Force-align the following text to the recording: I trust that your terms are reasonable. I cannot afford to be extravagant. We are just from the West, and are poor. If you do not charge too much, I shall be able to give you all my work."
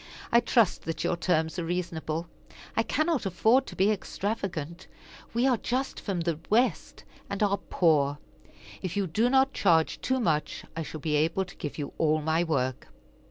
I 0.31 0.39
trust 0.39 0.85
that 0.85 1.03
your 1.03 1.15
terms 1.15 1.59
are 1.59 1.63
reasonable. 1.63 2.27
I 2.75 2.81
cannot 2.81 3.27
afford 3.27 3.67
to 3.67 3.75
be 3.75 3.91
extravagant. 3.91 4.87
We 5.31 5.45
are 5.45 5.57
just 5.57 5.99
from 5.99 6.21
the 6.21 6.39
West, 6.49 7.03
and 7.29 7.43
are 7.43 7.57
poor. 7.57 8.17
If 8.81 8.97
you 8.97 9.05
do 9.05 9.29
not 9.29 9.53
charge 9.53 10.01
too 10.01 10.19
much, 10.19 10.65
I 10.75 10.81
shall 10.81 11.01
be 11.01 11.15
able 11.17 11.45
to 11.45 11.55
give 11.55 11.77
you 11.77 11.93
all 11.99 12.19
my 12.19 12.43
work." 12.43 12.87